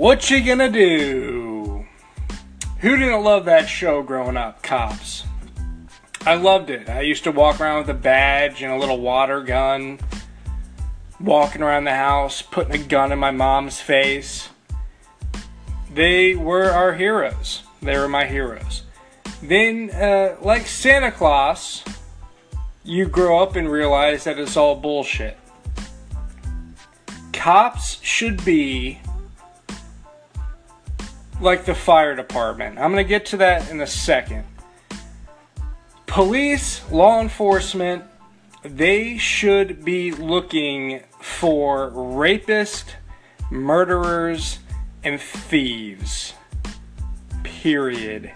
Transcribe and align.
What 0.00 0.30
you 0.30 0.42
gonna 0.42 0.70
do? 0.70 1.84
Who 2.78 2.96
didn't 2.96 3.22
love 3.22 3.44
that 3.44 3.68
show 3.68 4.02
growing 4.02 4.38
up, 4.38 4.62
Cops? 4.62 5.24
I 6.22 6.36
loved 6.36 6.70
it. 6.70 6.88
I 6.88 7.02
used 7.02 7.24
to 7.24 7.30
walk 7.30 7.60
around 7.60 7.80
with 7.80 7.90
a 7.90 8.00
badge 8.00 8.62
and 8.62 8.72
a 8.72 8.78
little 8.78 8.98
water 8.98 9.42
gun, 9.42 9.98
walking 11.20 11.60
around 11.60 11.84
the 11.84 11.94
house, 11.94 12.40
putting 12.40 12.80
a 12.80 12.82
gun 12.82 13.12
in 13.12 13.18
my 13.18 13.30
mom's 13.30 13.78
face. 13.78 14.48
They 15.92 16.34
were 16.34 16.70
our 16.70 16.94
heroes. 16.94 17.62
They 17.82 17.98
were 17.98 18.08
my 18.08 18.24
heroes. 18.24 18.84
Then, 19.42 19.90
uh, 19.90 20.36
like 20.40 20.66
Santa 20.66 21.12
Claus, 21.12 21.84
you 22.84 23.04
grow 23.04 23.42
up 23.42 23.54
and 23.54 23.70
realize 23.70 24.24
that 24.24 24.38
it's 24.38 24.56
all 24.56 24.76
bullshit. 24.76 25.36
Cops 27.34 28.00
should 28.00 28.42
be 28.46 29.00
like 31.40 31.64
the 31.64 31.74
fire 31.74 32.14
department. 32.14 32.78
I'm 32.78 32.92
going 32.92 33.04
to 33.04 33.08
get 33.08 33.26
to 33.26 33.38
that 33.38 33.70
in 33.70 33.80
a 33.80 33.86
second. 33.86 34.44
Police, 36.06 36.82
law 36.90 37.20
enforcement, 37.20 38.04
they 38.62 39.16
should 39.16 39.84
be 39.84 40.12
looking 40.12 41.02
for 41.20 41.90
rapists, 41.92 42.92
murderers, 43.50 44.58
and 45.02 45.20
thieves. 45.20 46.34
Period. 47.42 48.32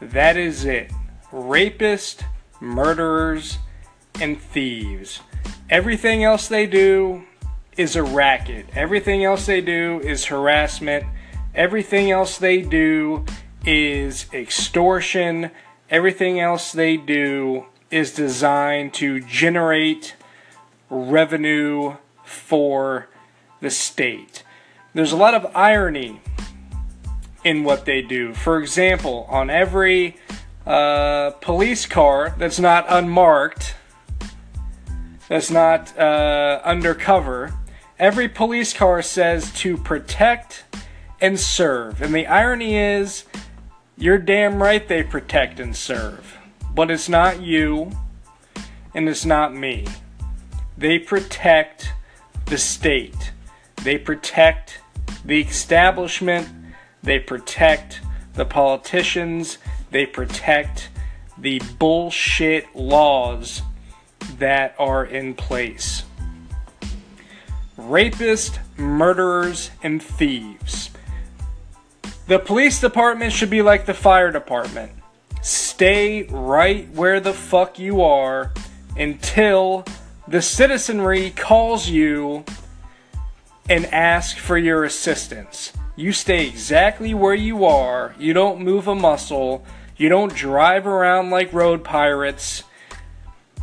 That 0.00 0.36
is 0.36 0.64
it. 0.64 0.92
Rapists, 1.32 2.22
murderers, 2.60 3.58
and 4.20 4.40
thieves. 4.40 5.20
Everything 5.70 6.24
else 6.24 6.48
they 6.48 6.66
do 6.66 7.24
is 7.76 7.96
a 7.96 8.02
racket. 8.02 8.66
Everything 8.74 9.24
else 9.24 9.46
they 9.46 9.60
do 9.60 10.00
is 10.04 10.26
harassment 10.26 11.04
Everything 11.58 12.12
else 12.12 12.38
they 12.38 12.62
do 12.62 13.26
is 13.66 14.26
extortion. 14.32 15.50
Everything 15.90 16.38
else 16.38 16.70
they 16.70 16.96
do 16.96 17.66
is 17.90 18.14
designed 18.14 18.94
to 18.94 19.18
generate 19.18 20.14
revenue 20.88 21.96
for 22.22 23.08
the 23.60 23.70
state. 23.70 24.44
There's 24.94 25.10
a 25.10 25.16
lot 25.16 25.34
of 25.34 25.50
irony 25.52 26.20
in 27.42 27.64
what 27.64 27.86
they 27.86 28.02
do. 28.02 28.34
For 28.34 28.60
example, 28.60 29.26
on 29.28 29.50
every 29.50 30.16
uh, 30.64 31.30
police 31.40 31.86
car 31.86 32.36
that's 32.38 32.60
not 32.60 32.86
unmarked, 32.88 33.74
that's 35.28 35.50
not 35.50 35.98
uh, 35.98 36.60
undercover, 36.64 37.52
every 37.98 38.28
police 38.28 38.72
car 38.72 39.02
says 39.02 39.52
to 39.54 39.76
protect 39.76 40.62
and 41.20 41.38
serve. 41.38 42.02
And 42.02 42.14
the 42.14 42.26
irony 42.26 42.76
is, 42.76 43.24
you're 43.96 44.18
damn 44.18 44.62
right 44.62 44.86
they 44.86 45.02
protect 45.02 45.58
and 45.60 45.74
serve. 45.74 46.36
But 46.74 46.90
it's 46.90 47.08
not 47.08 47.42
you, 47.42 47.90
and 48.94 49.08
it's 49.08 49.24
not 49.24 49.54
me. 49.54 49.86
They 50.76 50.98
protect 50.98 51.92
the 52.46 52.58
state, 52.58 53.32
they 53.82 53.98
protect 53.98 54.80
the 55.24 55.40
establishment, 55.40 56.48
they 57.02 57.18
protect 57.18 58.00
the 58.34 58.44
politicians, 58.44 59.58
they 59.90 60.06
protect 60.06 60.88
the 61.36 61.60
bullshit 61.78 62.74
laws 62.74 63.62
that 64.38 64.74
are 64.78 65.04
in 65.04 65.34
place. 65.34 66.04
Rapists, 67.76 68.58
murderers, 68.76 69.70
and 69.82 70.02
thieves. 70.02 70.90
The 72.28 72.38
police 72.38 72.78
department 72.78 73.32
should 73.32 73.48
be 73.48 73.62
like 73.62 73.86
the 73.86 73.94
fire 73.94 74.30
department. 74.30 74.92
Stay 75.40 76.24
right 76.24 76.86
where 76.90 77.20
the 77.20 77.32
fuck 77.32 77.78
you 77.78 78.02
are 78.02 78.52
until 78.98 79.86
the 80.28 80.42
citizenry 80.42 81.30
calls 81.30 81.88
you 81.88 82.44
and 83.70 83.86
asks 83.86 84.38
for 84.38 84.58
your 84.58 84.84
assistance. 84.84 85.72
You 85.96 86.12
stay 86.12 86.46
exactly 86.46 87.14
where 87.14 87.34
you 87.34 87.64
are. 87.64 88.14
You 88.18 88.34
don't 88.34 88.60
move 88.60 88.88
a 88.88 88.94
muscle. 88.94 89.64
You 89.96 90.10
don't 90.10 90.34
drive 90.34 90.86
around 90.86 91.30
like 91.30 91.50
road 91.54 91.82
pirates, 91.82 92.62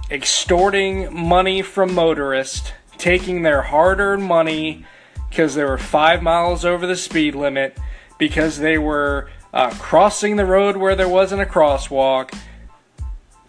extorting 0.09 1.15
money 1.15 1.61
from 1.61 1.93
motorists, 1.93 2.71
taking 2.97 3.43
their 3.43 3.61
hard 3.61 3.99
earned 3.99 4.23
money 4.23 4.87
because 5.29 5.53
they 5.53 5.63
were 5.63 5.77
five 5.77 6.23
miles 6.23 6.65
over 6.65 6.87
the 6.87 6.95
speed 6.95 7.35
limit 7.35 7.77
because 8.17 8.59
they 8.59 8.77
were 8.77 9.29
uh, 9.53 9.71
crossing 9.71 10.35
the 10.35 10.45
road 10.45 10.77
where 10.77 10.95
there 10.95 11.09
wasn't 11.09 11.41
a 11.41 11.45
crosswalk, 11.45 12.33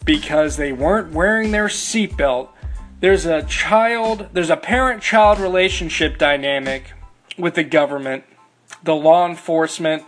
because 0.04 0.56
they 0.56 0.72
weren't 0.72 1.12
wearing 1.12 1.50
their 1.50 1.66
seatbelt. 1.66 2.49
There's 3.00 3.26
a 3.26 3.43
child, 3.43 4.28
there's 4.32 4.50
a 4.50 4.56
parent 4.56 5.03
child 5.03 5.38
relationship 5.38 6.16
dynamic 6.16 6.93
with 7.37 7.55
the 7.55 7.65
government, 7.65 8.25
the 8.82 8.94
law 8.94 9.28
enforcement, 9.28 10.05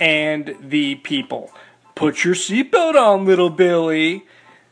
and 0.00 0.56
the 0.60 0.94
people. 0.96 1.50
Put 1.94 2.24
your 2.24 2.34
seatbelt 2.34 2.94
on, 2.94 3.26
little 3.26 3.50
Billy. 3.50 4.26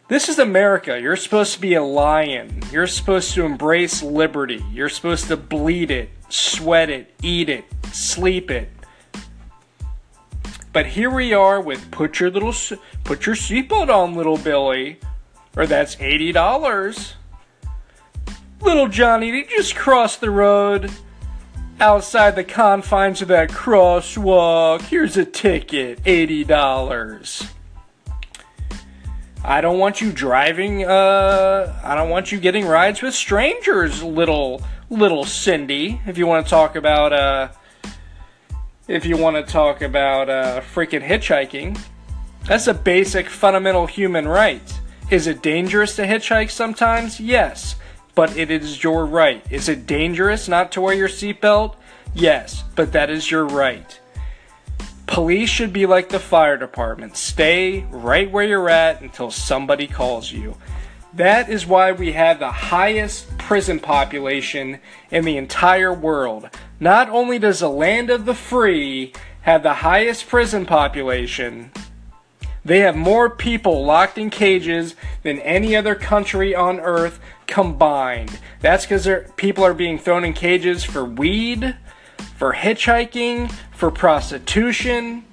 This 0.09 0.29
is 0.29 0.39
America. 0.39 1.01
You're 1.01 1.17
supposed 1.17 1.55
to 1.55 1.61
be 1.61 1.75
a 1.75 1.83
lion. 1.83 2.61
You're 2.71 2.87
supposed 2.87 3.33
to 3.35 3.45
embrace 3.45 4.03
liberty. 4.03 4.63
You're 4.71 4.89
supposed 4.89 5.29
to 5.29 5.37
bleed 5.37 5.91
it, 5.91 6.11
sweat 6.29 6.91
it, 6.91 7.15
eat 7.23 7.49
it, 7.49 7.65
sleep 7.93 8.51
it. 8.51 8.69
But 10.73 10.87
here 10.87 11.11
we 11.11 11.33
are 11.33 11.61
with 11.61 11.91
put 11.91 12.19
your 12.21 12.31
little 12.31 12.55
put 13.05 13.27
your 13.27 13.35
seatbelt 13.35 13.89
on, 13.95 14.15
little 14.15 14.39
Billy, 14.39 14.99
or 15.57 15.67
that's 15.67 15.97
eighty 16.01 16.33
dollars. 16.33 17.15
Little 18.61 18.89
Johnny, 18.89 19.29
you 19.29 19.47
just 19.47 19.75
crossed 19.77 20.21
the 20.21 20.31
road 20.31 20.91
outside 21.81 22.37
the 22.37 22.45
confines 22.45 23.23
of 23.23 23.29
that 23.29 23.51
crosswalk. 23.51 24.83
Here's 24.83 25.17
a 25.17 25.25
ticket, 25.25 26.01
eighty 26.05 26.45
dollars. 26.45 27.45
I 29.45 29.61
don't 29.61 29.79
want 29.79 30.01
you 30.01 30.13
driving. 30.13 30.85
Uh, 30.85 31.81
I 31.83 31.95
don't 31.97 32.11
want 32.11 32.31
you 32.31 32.39
getting 32.39 32.65
rides 32.65 33.03
with 33.03 33.15
strangers, 33.15 34.03
little 34.03 34.63
little 34.89 35.25
Cindy. 35.25 36.01
If 36.07 36.17
you 36.17 36.27
want 36.27 36.47
to 36.47 36.51
talk 36.51 36.77
about 36.77 37.13
uh, 37.13 37.49
if 38.87 39.05
you 39.05 39.17
want 39.17 39.45
to 39.45 39.53
talk 39.53 39.83
about 39.83 40.31
uh, 40.31 40.61
freaking 40.61 41.07
hitchhiking, 41.07 41.79
that's 42.47 42.69
a 42.69 42.75
basic 42.75 43.29
fundamental 43.29 43.87
human 43.87 44.29
right. 44.29 44.81
Is 45.11 45.27
it 45.27 45.43
dangerous 45.43 45.97
to 45.97 46.07
hitchhike 46.07 46.51
sometimes? 46.51 47.19
Yes, 47.19 47.77
but 48.15 48.37
it 48.37 48.51
is 48.51 48.83
your 48.85 49.07
right. 49.07 49.45
Is 49.51 49.69
it 49.69 49.87
dangerous 49.87 50.47
not 50.47 50.71
to 50.73 50.81
wear 50.81 50.95
your 50.95 51.09
seatbelt? 51.09 51.75
Yes, 52.15 52.63
but 52.77 52.93
that 52.93 53.11
is 53.11 53.31
your 53.31 53.45
right. 53.45 53.99
Police 55.13 55.51
should 55.51 55.75
be 55.75 55.85
like 55.85 56.09
the 56.09 56.19
fire 56.19 56.57
department. 56.57 57.19
Stay 57.19 57.85
right 57.91 58.31
where 58.31 58.47
you're 58.47 58.71
at 58.71 59.03
until 59.03 59.31
somebody 59.31 59.87
calls 59.87 60.33
you. 60.33 60.57
That 61.13 61.51
is 61.51 61.67
why 61.67 61.93
we 61.93 62.13
have 62.13 62.39
the 62.39 62.51
highest 62.51 63.37
prison 63.37 63.79
population 63.79 64.81
in 65.11 65.27
the 65.27 65.37
entire 65.37 65.93
world. 65.93 66.49
Not 66.81 67.11
only 67.11 67.39
does 67.39 67.61
the 67.61 67.69
land 67.69 68.09
of 68.09 68.25
the 68.25 68.35
free 68.35 69.13
have 69.43 69.63
the 69.63 69.75
highest 69.75 70.29
prison 70.29 70.65
population, 70.65 71.73
they 72.65 72.79
have 72.79 72.97
more 72.97 73.29
people 73.29 73.85
locked 73.85 74.17
in 74.17 74.31
cages 74.31 74.95
than 75.25 75.41
any 75.41 75.77
other 75.77 75.95
country 75.95 76.55
on 76.55 76.81
earth 76.81 77.21
combined. 77.47 78.39
That's 78.61 78.87
because 78.87 79.07
people 79.37 79.63
are 79.63 79.75
being 79.75 79.99
thrown 79.99 80.25
in 80.25 80.33
cages 80.33 80.85
for 80.85 81.05
weed, 81.05 81.77
for 82.23 82.53
hitchhiking, 82.53 83.51
for 83.73 83.91
prostitution. 83.91 85.25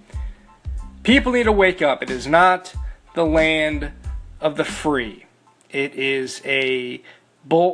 People 1.04 1.34
need 1.34 1.44
to 1.44 1.52
wake 1.52 1.82
up. 1.82 2.02
It 2.02 2.10
is 2.10 2.28
not 2.28 2.74
the 3.16 3.26
land 3.26 3.92
of 4.40 4.56
the 4.56 4.64
free. 4.64 5.26
It 5.70 5.96
is 5.96 6.42
a 6.46 7.02
bull 7.44 7.68